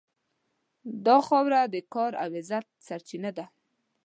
[1.05, 3.45] دا خاوره د کار او عزت سرچینه ده.